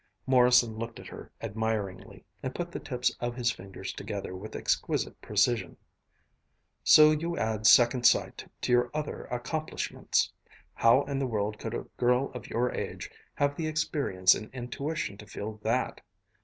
Morrison 0.25 0.77
looked 0.77 0.99
at 0.99 1.05
her 1.09 1.29
admiringly, 1.43 2.25
and 2.41 2.55
put 2.55 2.71
the 2.71 2.79
tips 2.79 3.15
of 3.19 3.35
his 3.35 3.51
fingers 3.51 3.93
together 3.93 4.35
with 4.35 4.55
exquisite 4.55 5.21
precision. 5.21 5.77
"So 6.83 7.11
you 7.11 7.37
add 7.37 7.67
second 7.67 8.07
sight 8.07 8.49
to 8.61 8.71
your 8.71 8.89
other 8.95 9.25
accomplishments! 9.25 10.33
How 10.73 11.03
in 11.03 11.19
the 11.19 11.27
world 11.27 11.59
could 11.59 11.75
a 11.75 11.85
girl 11.97 12.31
of 12.31 12.47
your 12.49 12.71
age 12.73 13.11
have 13.35 13.55
the 13.55 13.67
experience 13.67 14.33
and 14.33 14.49
intuition 14.55 15.17
to 15.19 15.27
feel 15.27 15.59
that? 15.61 16.01